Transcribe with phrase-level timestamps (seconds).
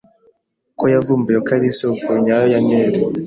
[0.79, 2.99] ko yavumbuye ko ari isoko nyayo ya Nili